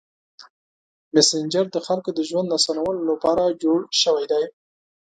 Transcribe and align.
مسېنجر 1.13 1.65
د 1.71 1.77
خلکو 1.87 2.09
د 2.13 2.19
ژوند 2.29 2.49
اسانولو 2.57 3.01
لپاره 3.11 3.57
جوړ 3.63 3.79
شوی 4.01 4.25
دی. 4.31 4.43